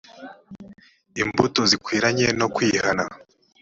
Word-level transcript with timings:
imbuto 1.21 1.61
zikwiranye 1.69 2.27
no 2.39 2.47
kwihana 2.55 3.03